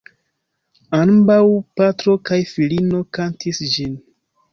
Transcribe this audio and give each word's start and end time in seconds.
Ambaŭ, 0.99 1.37
patro 1.79 2.15
kaj 2.29 2.39
filino 2.53 3.03
kantis 3.19 3.61
ĝin. 3.75 3.93